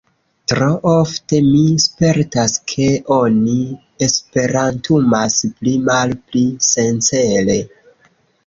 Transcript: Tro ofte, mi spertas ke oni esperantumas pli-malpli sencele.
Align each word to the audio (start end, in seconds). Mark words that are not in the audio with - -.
Tro 0.51 0.67
ofte, 0.91 1.41
mi 1.47 1.59
spertas 1.83 2.55
ke 2.73 2.87
oni 3.17 3.59
esperantumas 4.07 5.39
pli-malpli 5.61 6.45
sencele. 6.73 7.61